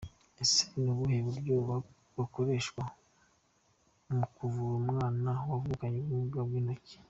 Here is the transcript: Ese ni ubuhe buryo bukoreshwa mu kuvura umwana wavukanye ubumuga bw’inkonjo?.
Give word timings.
Ese 0.43 0.61
ni 0.81 0.89
ubuhe 0.93 1.17
buryo 1.27 1.55
bukoreshwa 2.17 2.83
mu 4.13 4.23
kuvura 4.35 4.75
umwana 4.83 5.29
wavukanye 5.49 5.97
ubumuga 6.01 6.39
bw’inkonjo?. 6.47 6.97